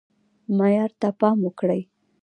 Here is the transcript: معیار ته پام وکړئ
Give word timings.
معیار 0.57 0.91
ته 0.99 1.07
پام 1.19 1.37
وکړئ 1.43 1.81